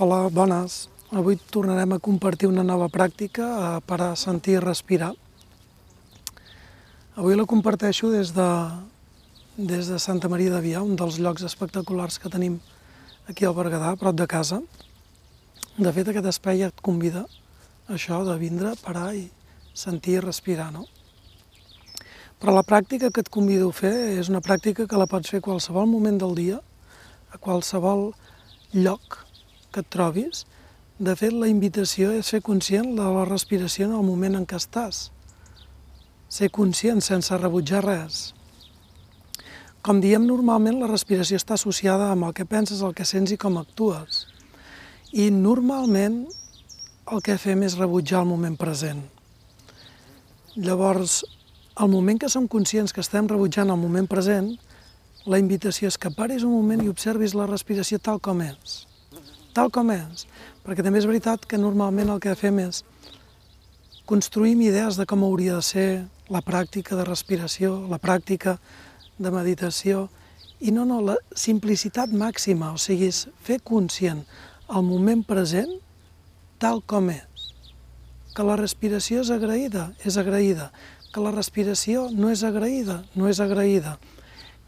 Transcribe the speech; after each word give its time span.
Hola, 0.00 0.28
bones. 0.30 0.86
Avui 1.10 1.34
tornarem 1.50 1.96
a 1.96 1.98
compartir 1.98 2.46
una 2.46 2.62
nova 2.62 2.86
pràctica 2.86 3.46
eh, 3.50 3.80
per 3.82 3.96
a 4.04 4.12
sentir 4.14 4.52
i 4.54 4.60
respirar. 4.62 5.08
Avui 7.18 7.34
la 7.34 7.46
comparteixo 7.50 8.12
des 8.12 8.30
de, 8.36 8.46
des 9.56 9.90
de 9.90 9.98
Santa 9.98 10.30
Maria 10.30 10.52
de 10.54 10.62
Via, 10.62 10.84
un 10.86 10.94
dels 10.94 11.18
llocs 11.18 11.42
espectaculars 11.42 12.20
que 12.22 12.30
tenim 12.30 12.60
aquí 13.26 13.42
al 13.42 13.58
Berguedà, 13.58 13.96
prop 13.98 14.14
de 14.14 14.28
casa. 14.30 14.60
De 15.74 15.90
fet, 15.90 16.06
aquest 16.14 16.30
espai 16.30 16.62
et 16.68 16.78
convida 16.78 17.26
a 17.88 17.98
això 17.98 18.22
de 18.22 18.38
vindre, 18.38 18.76
parar 18.86 19.10
i 19.18 19.26
sentir 19.74 20.20
i 20.20 20.22
respirar, 20.22 20.70
no? 20.70 20.86
Però 22.38 22.54
la 22.54 22.62
pràctica 22.62 23.10
que 23.10 23.26
et 23.26 23.34
convido 23.34 23.74
a 23.74 23.80
fer 23.82 23.96
és 24.14 24.30
una 24.30 24.46
pràctica 24.46 24.86
que 24.86 25.02
la 25.02 25.10
pots 25.10 25.34
fer 25.34 25.42
a 25.42 25.50
qualsevol 25.50 25.90
moment 25.90 26.22
del 26.22 26.38
dia, 26.38 26.62
a 27.34 27.42
qualsevol 27.42 28.12
lloc, 28.78 29.24
que 29.72 29.84
et 29.84 29.90
trobis, 29.92 30.44
de 30.98 31.14
fet 31.14 31.30
la 31.30 31.46
invitació 31.46 32.10
és 32.10 32.26
ser 32.32 32.40
conscient 32.42 32.96
de 32.98 33.04
la 33.14 33.24
respiració 33.28 33.86
en 33.86 33.94
el 33.94 34.02
moment 34.02 34.34
en 34.34 34.46
què 34.50 34.58
estàs. 34.58 35.12
Ser 36.28 36.48
conscient 36.50 36.98
sense 37.04 37.36
rebutjar 37.38 37.84
res. 37.84 38.32
Com 39.86 40.00
diem 40.02 40.26
normalment, 40.26 40.80
la 40.80 40.88
respiració 40.90 41.38
està 41.38 41.54
associada 41.54 42.10
amb 42.10 42.26
el 42.26 42.34
que 42.34 42.48
penses, 42.50 42.82
el 42.82 42.96
que 42.98 43.06
sents 43.06 43.30
i 43.30 43.38
com 43.38 43.60
actues. 43.60 44.26
I 45.14 45.30
normalment 45.30 46.24
el 47.14 47.22
que 47.22 47.38
fem 47.38 47.62
és 47.62 47.78
rebutjar 47.78 48.24
el 48.24 48.32
moment 48.32 48.58
present. 48.58 49.04
Llavors, 50.58 51.22
al 51.78 51.94
moment 51.94 52.18
que 52.18 52.28
som 52.28 52.50
conscients 52.50 52.92
que 52.92 53.06
estem 53.06 53.30
rebutjant 53.30 53.70
el 53.70 53.78
moment 53.78 54.10
present, 54.10 54.50
la 55.30 55.38
invitació 55.38 55.86
és 55.86 55.96
que 55.96 56.10
paris 56.10 56.42
un 56.42 56.58
moment 56.58 56.82
i 56.82 56.90
observis 56.90 57.38
la 57.38 57.46
respiració 57.46 58.02
tal 58.02 58.18
com 58.18 58.42
és 58.42 58.80
tal 59.58 59.72
com 59.74 59.90
és, 59.90 60.28
perquè 60.62 60.84
també 60.86 61.00
és 61.02 61.08
veritat 61.08 61.42
que 61.50 61.58
normalment 61.58 62.12
el 62.14 62.20
que 62.22 62.36
fem 62.38 62.60
és 62.62 62.84
construïm 64.06 64.60
idees 64.62 64.96
de 64.96 65.06
com 65.08 65.24
hauria 65.26 65.56
de 65.58 65.64
ser 65.66 65.88
la 66.30 66.44
pràctica 66.46 66.94
de 66.94 67.06
respiració, 67.08 67.72
la 67.90 67.98
pràctica 67.98 68.54
de 69.18 69.32
meditació, 69.34 70.06
i 70.60 70.70
no, 70.74 70.84
no, 70.86 71.00
la 71.02 71.16
simplicitat 71.34 72.12
màxima, 72.14 72.70
o 72.70 72.78
sigui, 72.78 73.10
és 73.10 73.26
fer 73.42 73.58
conscient 73.66 74.22
el 74.68 74.84
moment 74.86 75.24
present 75.26 75.70
tal 76.62 76.82
com 76.86 77.10
és. 77.10 77.48
Que 78.34 78.46
la 78.46 78.58
respiració 78.60 79.24
és 79.24 79.32
agraïda, 79.34 79.88
és 80.06 80.18
agraïda. 80.20 80.68
Que 81.10 81.24
la 81.24 81.32
respiració 81.34 82.08
no 82.14 82.30
és 82.30 82.44
agraïda, 82.46 83.00
no 83.18 83.26
és 83.30 83.40
agraïda. 83.42 83.96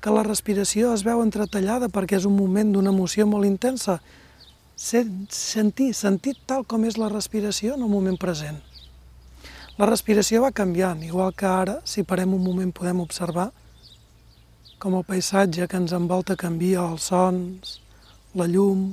Que 0.03 0.15
la 0.15 0.25
respiració 0.27 0.95
es 0.97 1.05
veu 1.07 1.23
entretallada 1.23 1.91
perquè 1.93 2.19
és 2.19 2.27
un 2.27 2.35
moment 2.35 2.73
d'una 2.75 2.91
emoció 2.91 3.27
molt 3.31 3.47
intensa, 3.47 4.01
sentir, 4.81 5.93
sentir 5.95 6.37
tal 6.49 6.65
com 6.65 6.87
és 6.89 6.97
la 6.97 7.11
respiració 7.13 7.77
en 7.77 7.85
el 7.85 7.93
moment 7.93 8.17
present. 8.21 8.61
La 9.77 9.89
respiració 9.89 10.43
va 10.45 10.53
canviant, 10.57 11.03
igual 11.05 11.35
que 11.37 11.49
ara, 11.49 11.79
si 11.85 12.05
parem 12.05 12.33
un 12.37 12.43
moment, 12.45 12.73
podem 12.73 13.01
observar 13.01 13.51
com 14.81 14.97
el 14.97 15.05
paisatge 15.05 15.69
que 15.69 15.77
ens 15.77 15.93
envolta 15.93 16.39
canvia, 16.41 16.87
els 16.89 17.11
sons, 17.13 17.79
la 18.35 18.49
llum... 18.49 18.91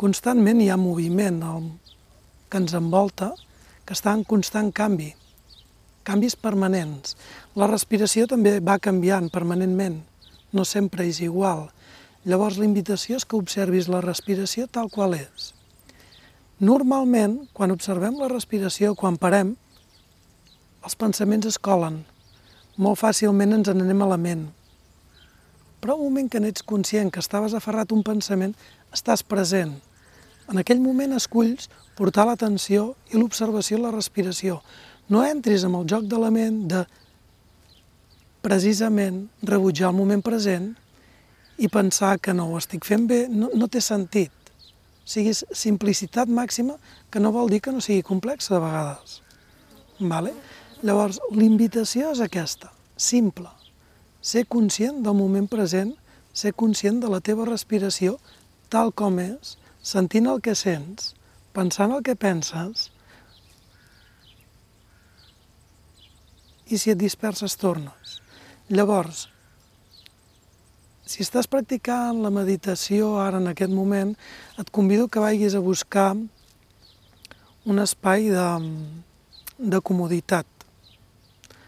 Constantment 0.00 0.62
hi 0.64 0.70
ha 0.72 0.78
moviment 0.80 1.42
el 1.44 1.66
que 2.48 2.56
ens 2.62 2.72
envolta, 2.72 3.34
que 3.84 3.92
està 3.92 4.14
en 4.16 4.22
constant 4.24 4.70
canvi, 4.72 5.10
canvis 6.08 6.38
permanents. 6.40 7.18
La 7.60 7.68
respiració 7.68 8.24
també 8.30 8.54
va 8.64 8.78
canviant 8.80 9.28
permanentment, 9.28 9.98
no 10.56 10.64
sempre 10.64 11.04
és 11.04 11.20
igual, 11.20 11.66
Llavors 12.28 12.58
la 12.60 12.66
invitació 12.68 13.16
és 13.16 13.24
que 13.24 13.38
observis 13.38 13.88
la 13.88 14.02
respiració 14.04 14.66
tal 14.68 14.90
qual 14.92 15.14
és. 15.16 15.54
Normalment, 16.60 17.38
quan 17.56 17.72
observem 17.72 18.18
la 18.20 18.28
respiració, 18.28 18.92
quan 18.94 19.16
parem, 19.16 19.54
els 20.84 20.96
pensaments 21.00 21.48
es 21.48 21.56
colen. 21.56 22.02
Molt 22.76 23.00
fàcilment 23.00 23.56
ens 23.56 23.70
n'anem 23.72 24.02
a 24.04 24.08
la 24.10 24.18
ment. 24.20 24.50
Però 25.80 25.96
un 25.96 26.10
moment 26.10 26.28
que 26.28 26.42
n'ets 26.44 26.60
conscient 26.60 27.08
que 27.08 27.22
estaves 27.24 27.56
aferrat 27.56 27.92
un 27.96 28.04
pensament, 28.04 28.52
estàs 28.92 29.24
present. 29.24 29.78
En 30.52 30.60
aquell 30.60 30.80
moment 30.84 31.16
esculls 31.16 31.70
portar 31.96 32.26
l'atenció 32.28 32.94
i 33.08 33.16
l'observació 33.16 33.78
a 33.78 33.86
la 33.86 33.94
respiració. 33.96 34.60
No 35.08 35.24
entris 35.24 35.64
amb 35.64 35.80
el 35.80 35.88
joc 35.88 36.04
de 36.10 36.20
la 36.20 36.28
ment 36.34 36.66
de 36.68 36.84
precisament 38.44 39.24
rebutjar 39.40 39.88
el 39.88 39.96
moment 39.96 40.20
present 40.24 40.74
i 41.60 41.68
pensar 41.68 42.16
que 42.24 42.32
no 42.32 42.48
ho 42.48 42.58
estic 42.58 42.86
fent 42.88 43.06
bé 43.10 43.26
no, 43.28 43.50
no 43.54 43.68
té 43.68 43.82
sentit. 43.84 44.32
O 44.32 45.10
sigui, 45.12 45.34
simplicitat 45.34 46.30
màxima 46.32 46.78
que 47.12 47.20
no 47.20 47.32
vol 47.34 47.50
dir 47.52 47.60
que 47.60 47.74
no 47.74 47.82
sigui 47.84 48.04
complexa 48.06 48.54
de 48.54 48.60
vegades. 48.64 49.20
Vale? 50.00 50.32
Llavors, 50.80 51.18
l'invitació 51.36 52.14
és 52.14 52.22
aquesta, 52.24 52.70
simple. 52.96 53.50
Ser 54.24 54.46
conscient 54.48 55.02
del 55.04 55.16
moment 55.18 55.48
present, 55.52 55.92
ser 56.32 56.54
conscient 56.56 57.02
de 57.02 57.10
la 57.12 57.20
teva 57.20 57.44
respiració 57.48 58.16
tal 58.72 58.94
com 58.96 59.18
és, 59.20 59.58
sentint 59.82 60.28
el 60.30 60.40
que 60.40 60.54
sents, 60.56 61.12
pensant 61.52 61.92
el 61.92 62.04
que 62.06 62.14
penses, 62.16 62.88
i 66.70 66.78
si 66.78 66.92
et 66.94 67.00
disperses 67.00 67.58
tornes. 67.58 68.20
Llavors, 68.70 69.26
si 71.10 71.24
estàs 71.24 71.48
practicant 71.50 72.20
la 72.22 72.30
meditació 72.30 73.16
ara 73.18 73.40
en 73.42 73.50
aquest 73.50 73.72
moment, 73.74 74.12
et 74.60 74.68
convido 74.70 75.08
que 75.10 75.22
vagis 75.22 75.56
a 75.58 75.62
buscar 75.64 76.14
un 77.66 77.82
espai 77.82 78.28
de, 78.30 78.46
de 79.58 79.80
comoditat. 79.82 80.46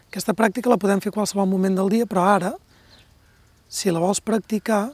Aquesta 0.07 0.35
pràctica 0.37 0.71
la 0.71 0.79
podem 0.79 1.01
fer 1.03 1.11
qualsevol 1.11 1.49
moment 1.49 1.75
del 1.75 1.91
dia, 1.91 2.07
però 2.07 2.23
ara, 2.37 2.53
si 3.67 3.91
la 3.91 3.99
vols 3.99 4.23
practicar, 4.23 4.93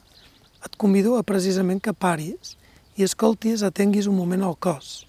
et 0.65 0.73
convido 0.81 1.13
a 1.15 1.23
precisament 1.23 1.79
que 1.83 1.93
paris 1.93 2.55
i 2.97 3.05
escoltis, 3.05 3.61
atenguis 3.63 4.09
un 4.09 4.17
moment 4.17 4.41
al 4.47 4.57
cos. 4.57 5.05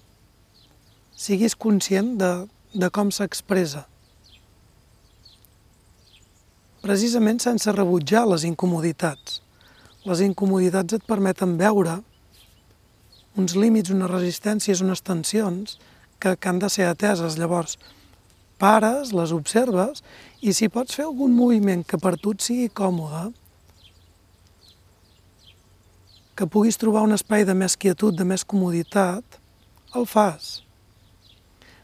Siguis 1.17 1.57
conscient 1.57 2.13
de, 2.21 2.31
de 2.77 2.91
com 2.93 3.09
s'expressa 3.11 3.87
precisament 6.81 7.41
sense 7.43 7.71
rebutjar 7.71 8.25
les 8.29 8.45
incomoditats. 8.47 9.41
Les 10.05 10.21
incomoditats 10.25 10.97
et 10.97 11.05
permeten 11.05 11.57
veure 11.59 11.99
uns 13.37 13.55
límits, 13.55 13.93
unes 13.93 14.11
resistències, 14.11 14.81
unes 14.81 15.03
tensions 15.05 15.77
que, 16.19 16.35
que 16.35 16.49
han 16.49 16.59
de 16.59 16.69
ser 16.69 16.87
ateses. 16.89 17.37
Llavors, 17.39 17.77
pares, 18.61 19.13
les 19.13 19.33
observes, 19.33 20.01
i 20.41 20.53
si 20.57 20.69
pots 20.69 20.97
fer 20.97 21.05
algun 21.07 21.35
moviment 21.37 21.85
que 21.85 22.01
per 22.01 22.17
tu 22.17 22.33
et 22.35 22.43
sigui 22.43 22.67
còmode, 22.81 23.29
que 26.35 26.47
puguis 26.49 26.79
trobar 26.81 27.05
un 27.05 27.13
espai 27.13 27.45
de 27.45 27.53
més 27.53 27.77
quietud, 27.77 28.15
de 28.17 28.25
més 28.25 28.43
comoditat, 28.43 29.37
el 29.95 30.07
fas. 30.09 30.61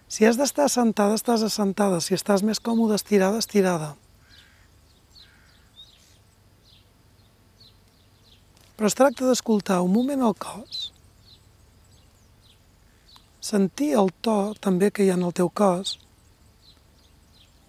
Si 0.08 0.26
has 0.26 0.40
d'estar 0.40 0.66
assentada, 0.66 1.18
estàs 1.20 1.44
assentada. 1.44 2.00
Si 2.02 2.16
estàs 2.16 2.42
més 2.42 2.62
còmode 2.64 2.96
estirada, 2.96 3.42
estirada. 3.44 3.94
Però 8.78 8.90
es 8.90 8.96
tracta 8.98 9.26
d'escoltar 9.26 9.80
un 9.82 9.94
moment 9.94 10.22
al 10.22 10.36
cos, 10.38 10.92
sentir 13.42 13.94
el 13.98 14.12
to 14.22 14.54
també 14.62 14.92
que 14.94 15.06
hi 15.06 15.10
ha 15.10 15.18
en 15.18 15.26
el 15.26 15.34
teu 15.34 15.50
cos, 15.50 15.96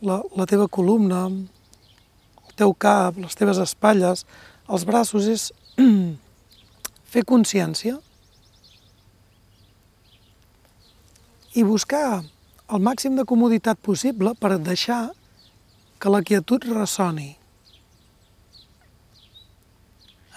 la, 0.05 0.21
la 0.37 0.47
teva 0.51 0.69
columna, 0.69 1.25
el 1.29 2.57
teu 2.61 2.75
cap, 2.75 3.17
les 3.17 3.39
teves 3.39 3.61
espatlles, 3.63 4.27
els 4.69 4.85
braços, 4.85 5.31
és 5.33 5.49
fer 7.13 7.25
consciència 7.25 7.97
i 11.57 11.65
buscar 11.65 12.21
el 12.21 12.85
màxim 12.85 13.17
de 13.17 13.25
comoditat 13.25 13.81
possible 13.81 14.35
per 14.39 14.59
deixar 14.61 15.09
que 15.99 16.13
la 16.13 16.21
quietud 16.23 16.69
ressoni. 16.69 17.33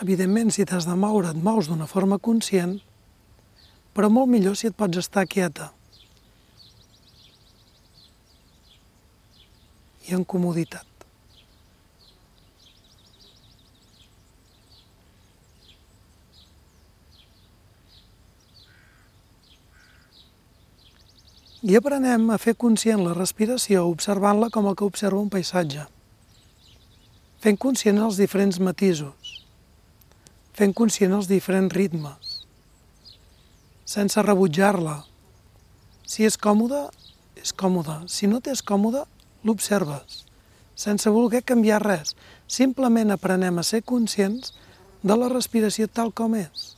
Evidentment, 0.01 0.50
si 0.50 0.65
t'has 0.65 0.88
de 0.89 0.95
moure, 0.98 1.30
et 1.30 1.44
mous 1.45 1.68
d'una 1.69 1.86
forma 1.86 2.18
conscient, 2.18 2.80
però 3.94 4.07
molt 4.09 4.31
millor 4.31 4.56
si 4.57 4.69
et 4.71 4.77
pots 4.77 4.98
estar 4.98 5.27
quieta 5.30 5.69
i 10.07 10.15
en 10.18 10.24
comoditat. 10.25 10.88
I 21.62 21.77
aprenem 21.77 22.31
a 22.33 22.39
fer 22.42 22.56
conscient 22.57 23.04
la 23.06 23.13
respiració 23.13 23.86
observant-la 23.92 24.50
com 24.50 24.65
el 24.65 24.74
que 24.74 24.88
observa 24.89 25.21
un 25.21 25.30
paisatge, 25.30 25.86
fent 27.45 27.62
conscient 27.62 28.01
els 28.01 28.18
diferents 28.18 28.57
matisos, 28.57 29.20
fent 30.57 30.74
conscient 30.75 31.13
els 31.15 31.30
diferents 31.31 31.74
ritmes. 31.74 32.38
sense 33.92 34.21
rebutjar-la. 34.24 35.01
Si 36.07 36.24
és 36.24 36.38
còmode, 36.39 36.86
és 37.36 37.51
còmode. 37.51 38.07
Si 38.07 38.27
no 38.27 38.39
t'és 38.39 38.62
còmode, 38.63 39.03
l'observes, 39.44 40.21
sense 40.75 41.09
voler 41.09 41.42
canviar 41.44 41.81
res. 41.83 42.15
Simplement 42.48 43.12
aprenem 43.12 43.59
a 43.59 43.63
ser 43.63 43.81
conscients 43.83 44.53
de 45.03 45.18
la 45.18 45.30
respiració 45.31 45.88
tal 45.88 46.13
com 46.13 46.36
és. 46.36 46.75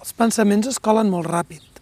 Els 0.00 0.12
pensaments 0.12 0.68
es 0.74 0.78
colen 0.82 1.10
molt 1.12 1.30
ràpid. 1.30 1.75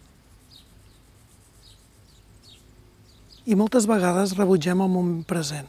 I 3.45 3.53
moltes 3.53 3.85
vegades 3.85 4.33
rebutgem 4.33 4.79
el 4.81 4.89
moment 4.89 5.21
present. 5.29 5.67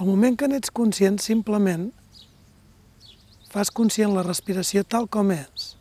El 0.00 0.06
moment 0.08 0.38
que 0.40 0.48
n'ets 0.48 0.72
conscient 0.72 1.18
simplement 1.20 1.90
fas 3.52 3.68
conscient 3.74 4.14
la 4.16 4.24
respiració 4.24 4.80
tal 4.86 5.10
com 5.12 5.34
és. 5.34 5.74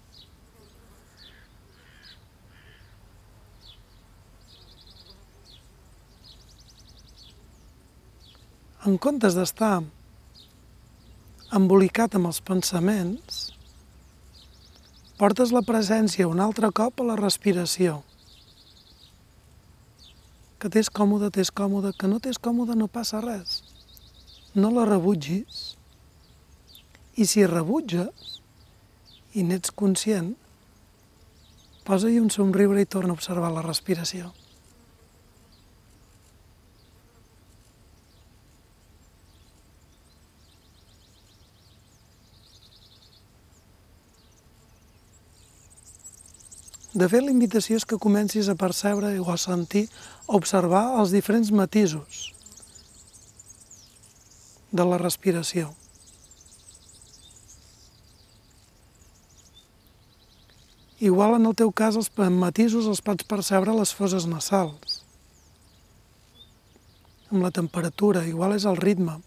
En 8.90 9.00
comptes 9.00 9.40
d'estar 9.40 9.78
embolicat 11.56 12.20
amb 12.20 12.28
els 12.34 12.44
pensaments, 12.44 13.40
portes 15.20 15.56
la 15.56 15.64
presència 15.64 16.28
un 16.28 16.44
altre 16.44 16.74
cop 16.76 17.00
a 17.00 17.12
la 17.14 17.20
respiració. 17.24 18.02
Que 20.60 20.68
t'és 20.68 20.90
còmode, 20.92 21.32
t'és 21.32 21.52
còmode, 21.56 21.94
que 21.96 22.08
no 22.12 22.20
t'és 22.20 22.38
còmode, 22.38 22.76
no 22.76 22.90
passa 22.92 23.22
res. 23.24 23.62
No 24.56 24.72
la 24.76 24.84
rebutgis 24.90 25.78
i 27.16 27.28
si 27.30 27.46
rebutges 27.48 28.40
i 29.40 29.46
n'ets 29.48 29.72
conscient, 29.72 30.34
posa-hi 31.88 32.20
un 32.20 32.30
somriure 32.34 32.82
i 32.82 32.90
torna 32.90 33.16
a 33.16 33.20
observar 33.20 33.54
la 33.56 33.64
respiració. 33.66 34.34
De 47.00 47.08
fet, 47.08 47.24
la 47.24 47.32
invitació 47.32 47.78
és 47.80 47.86
que 47.88 48.00
comencis 48.02 48.50
a 48.52 48.58
percebre 48.60 49.14
o 49.22 49.28
a 49.32 49.38
sentir, 49.40 49.86
a 50.28 50.36
observar 50.36 50.84
els 51.00 51.14
diferents 51.16 51.52
matisos 51.56 52.24
de 54.72 54.86
la 54.86 54.98
respiració. 55.00 55.70
Igual 61.00 61.38
en 61.38 61.48
el 61.48 61.56
teu 61.56 61.72
cas 61.72 61.96
els 61.96 62.12
matisos 62.18 62.90
els 62.92 63.00
pots 63.00 63.24
percebre 63.24 63.72
a 63.72 63.80
les 63.80 63.96
foses 63.96 64.28
nasals. 64.28 65.00
Amb 67.32 67.46
la 67.46 67.54
temperatura, 67.56 68.26
igual 68.28 68.58
és 68.58 68.66
el 68.68 68.76
ritme. 68.76 69.22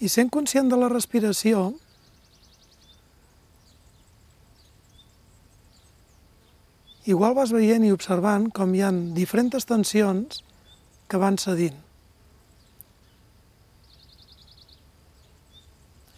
I 0.00 0.08
sent 0.08 0.32
conscient 0.32 0.70
de 0.72 0.78
la 0.80 0.88
respiració, 0.88 1.74
igual 7.04 7.36
vas 7.36 7.52
veient 7.52 7.84
i 7.84 7.92
observant 7.92 8.48
com 8.56 8.74
hi 8.74 8.82
ha 8.86 8.90
diferents 9.20 9.68
tensions 9.68 10.42
que 11.10 11.20
van 11.20 11.36
cedint. 11.40 11.78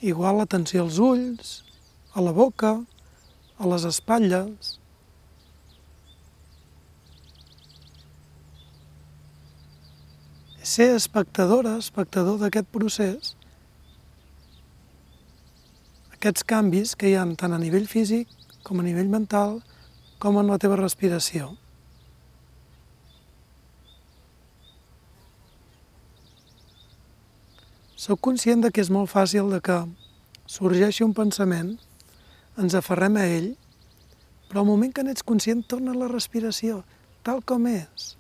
igual 0.02 0.40
l'atenció 0.40 0.82
als 0.82 0.98
ulls, 0.98 1.50
a 2.12 2.20
la 2.20 2.32
boca, 2.34 2.74
a 3.56 3.68
les 3.70 3.86
espatlles. 3.86 4.74
Ser 10.72 10.90
espectadora, 10.96 11.76
espectador 11.78 12.40
d'aquest 12.42 12.68
procés, 12.74 13.32
aquests 16.22 16.44
canvis 16.46 16.92
que 16.94 17.08
hi 17.10 17.16
ha 17.18 17.24
tant 17.34 17.50
a 17.50 17.58
nivell 17.58 17.88
físic 17.90 18.30
com 18.62 18.78
a 18.78 18.84
nivell 18.86 19.08
mental 19.10 19.56
com 20.22 20.36
en 20.38 20.46
la 20.46 20.58
teva 20.62 20.76
respiració. 20.78 21.48
Soc 27.98 28.22
conscient 28.22 28.62
de 28.62 28.70
que 28.70 28.84
és 28.86 28.92
molt 28.94 29.10
fàcil 29.10 29.50
de 29.50 29.58
que 29.66 29.80
sorgeixi 30.46 31.02
un 31.02 31.10
pensament, 31.18 31.74
ens 32.54 32.78
aferrem 32.78 33.18
a 33.18 33.26
ell, 33.26 33.52
però 34.46 34.62
al 34.62 34.70
moment 34.70 34.94
que 34.94 35.02
n'ets 35.02 35.26
conscient 35.26 35.66
torna 35.66 35.98
la 35.98 36.10
respiració, 36.12 36.84
tal 37.26 37.42
com 37.42 37.66
és. 37.66 38.12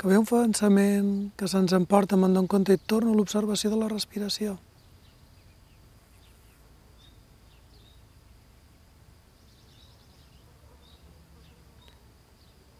Que 0.00 0.08
ve 0.08 0.16
un 0.16 0.24
pensament 0.24 1.08
que 1.36 1.44
se'ns 1.44 1.74
emporta, 1.76 2.16
me'n 2.16 2.32
dono 2.32 2.48
compte 2.48 2.72
i 2.72 2.80
torno 2.80 3.12
a 3.12 3.16
l'observació 3.18 3.68
de 3.68 3.76
la 3.76 3.88
respiració. 3.90 4.54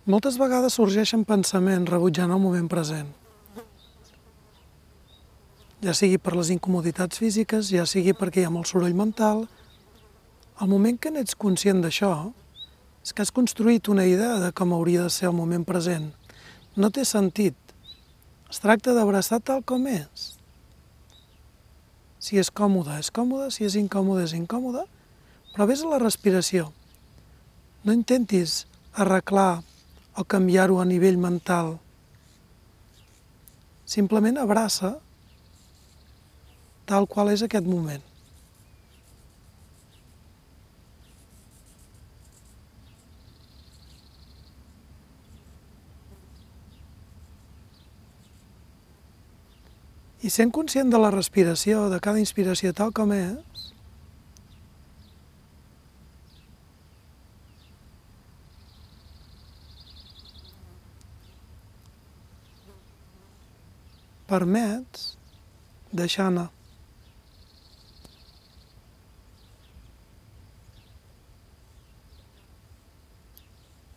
Moltes 0.09 0.39
vegades 0.41 0.79
sorgeixen 0.81 1.27
pensaments 1.29 1.93
rebutjant 1.93 2.33
el 2.33 2.41
moment 2.41 2.71
present. 2.73 3.11
Ja 5.85 5.93
sigui 5.93 6.17
per 6.17 6.33
les 6.39 6.49
incomoditats 6.55 7.21
físiques, 7.21 7.69
ja 7.69 7.85
sigui 7.85 8.15
perquè 8.17 8.41
hi 8.41 8.47
ha 8.49 8.55
molt 8.55 8.73
soroll 8.73 8.97
mental. 8.97 9.45
El 10.57 10.73
moment 10.73 10.97
que 10.97 11.12
n'ets 11.12 11.37
conscient 11.37 11.85
d'això 11.85 12.15
és 13.05 13.12
que 13.12 13.21
has 13.21 13.35
construït 13.37 13.93
una 13.93 14.09
idea 14.09 14.41
de 14.41 14.50
com 14.57 14.73
hauria 14.73 15.05
de 15.05 15.12
ser 15.12 15.29
el 15.29 15.37
moment 15.37 15.69
present– 15.69 16.09
no 16.81 16.89
té 16.89 17.05
sentit. 17.05 17.57
Es 18.51 18.59
tracta 18.63 18.95
d'abraçar 18.97 19.39
tal 19.45 19.61
com 19.63 19.85
és. 19.91 20.31
Si 22.21 22.41
és 22.41 22.51
còmode, 22.53 22.99
és 23.01 23.13
còmode, 23.15 23.51
si 23.55 23.65
és 23.69 23.77
incòmode, 23.81 24.25
és 24.27 24.35
incòmode, 24.37 24.85
però 25.53 25.67
vés 25.69 25.85
a 25.85 25.93
la 25.93 26.01
respiració. 26.03 26.71
No 27.85 27.95
intentis 27.97 28.65
arreglar 28.93 29.63
o 30.17 30.25
canviar-ho 30.25 30.81
a 30.81 30.89
nivell 30.89 31.21
mental. 31.21 31.79
Simplement 33.89 34.39
abraça 34.39 34.97
tal 36.91 37.07
qual 37.07 37.31
és 37.31 37.43
aquest 37.47 37.67
moment. 37.67 38.10
I 50.21 50.29
sent 50.29 50.50
conscient 50.53 50.91
de 50.93 50.99
la 51.00 51.09
respiració, 51.15 51.87
de 51.89 51.99
cada 52.05 52.21
inspiració 52.21 52.75
tal 52.77 52.93
com 52.93 53.12
és, 53.17 53.50
permets 64.31 65.15
deixar 65.91 66.29
anar. 66.31 66.49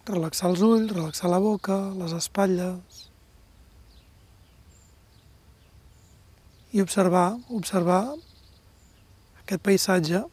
Relaxar 0.08 0.50
els 0.51 0.63
ulls, 0.68 0.92
relaxar 0.92 1.30
la 1.32 1.39
boca, 1.44 1.80
les 2.00 2.15
espatlles. 2.18 3.12
I 6.74 6.82
observar, 6.82 7.38
observar 7.53 8.15
aquest 9.44 9.62
paisatge 9.62 10.24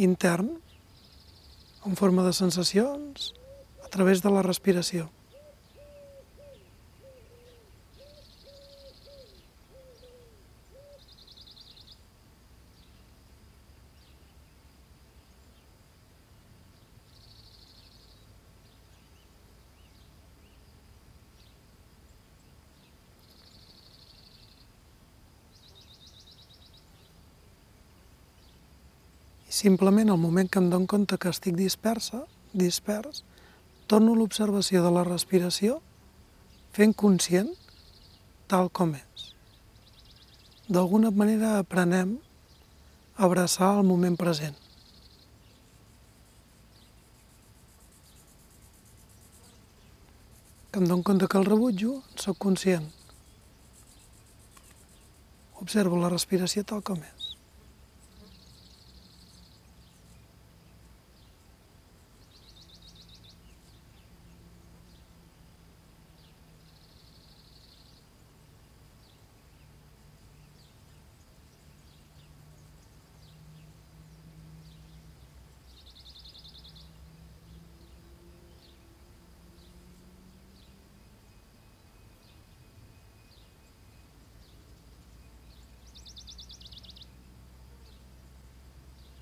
intern 0.00 0.54
en 1.86 1.96
forma 1.96 2.24
de 2.24 2.32
sensacions 2.32 3.32
a 3.84 3.88
través 3.92 4.22
de 4.24 4.32
la 4.32 4.42
respiració. 4.46 5.10
Simplement, 29.60 30.08
al 30.08 30.16
moment 30.16 30.48
que 30.48 30.56
em 30.56 30.70
dono 30.72 30.86
compte 30.88 31.18
que 31.20 31.28
estic 31.28 31.52
dispersa, 31.58 32.22
dispers, 32.56 33.18
torno 33.92 34.14
l'observació 34.16 34.80
de 34.80 34.92
la 34.94 35.02
respiració 35.04 35.74
fent 36.72 36.94
conscient 37.02 37.50
tal 38.48 38.70
com 38.72 38.94
és. 38.96 39.26
D'alguna 40.70 41.10
manera 41.12 41.58
aprenem 41.58 42.14
a 43.18 43.26
abraçar 43.28 43.74
el 43.76 43.84
moment 43.90 44.16
present. 44.16 44.56
Que 50.70 50.80
em 50.80 50.88
dono 50.88 51.04
compte 51.04 51.28
que 51.28 51.36
el 51.42 51.50
rebutjo, 51.50 51.98
sóc 52.16 52.40
conscient. 52.46 52.88
Observo 55.60 56.00
la 56.00 56.08
respiració 56.16 56.64
tal 56.64 56.80
com 56.80 57.04
és. 57.04 57.29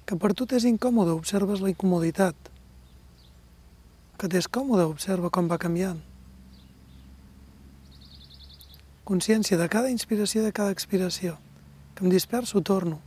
Que 0.08 0.16
per 0.16 0.32
tu 0.32 0.46
t'és 0.48 0.64
incòmode, 0.64 1.12
observes 1.12 1.60
la 1.60 1.68
incomoditat. 1.68 2.36
Que 4.16 4.30
t'és 4.32 4.48
còmode, 4.48 4.86
observa 4.88 5.28
com 5.28 5.50
va 5.50 5.60
canviant. 5.60 6.00
Consciència 9.08 9.60
de 9.60 9.68
cada 9.68 9.92
inspiració 9.92 10.40
i 10.40 10.46
de 10.46 10.54
cada 10.56 10.72
expiració. 10.72 11.36
Que 11.94 12.06
em 12.06 12.14
disperso, 12.14 12.64
torno. 12.64 13.02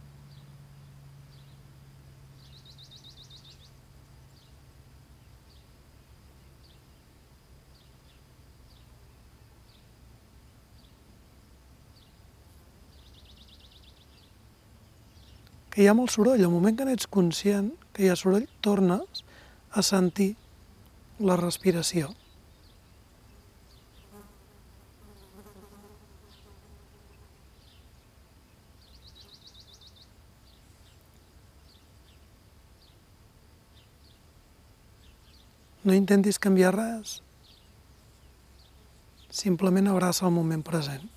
Hi 15.81 15.89
ha 15.89 15.97
molt 15.97 16.13
soroll. 16.13 16.43
Al 16.43 16.53
moment 16.53 16.77
que 16.77 16.85
n'ets 16.87 17.09
conscient 17.09 17.71
que 17.95 18.05
hi 18.05 18.09
ha 18.11 18.17
soroll, 18.19 18.47
tornes 18.61 19.23
a 19.71 19.83
sentir 19.85 20.33
la 21.19 21.37
respiració. 21.39 22.11
No 35.81 35.95
intentis 35.97 36.37
canviar 36.37 36.75
res. 36.75 37.15
Simplement 39.33 39.89
abraça 39.89 40.27
el 40.27 40.35
moment 40.35 40.61
present. 40.61 41.09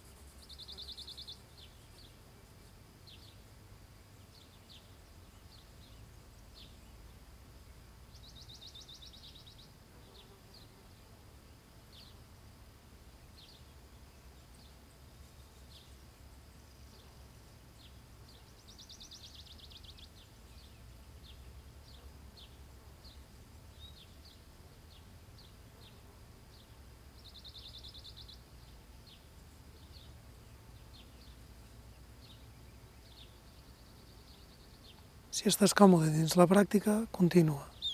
Si 35.35 35.49
estàs 35.51 35.73
còmode 35.75 36.13
dins 36.15 36.37
la 36.39 36.45
pràctica, 36.47 36.93
continues. 37.17 37.89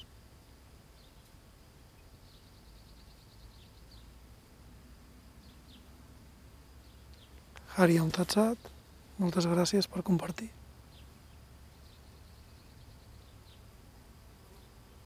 Hari 7.80 7.96
Tatsat, 8.12 8.68
moltes 9.24 9.48
gràcies 9.48 9.88
per 9.88 10.04
compartir. 10.04 10.50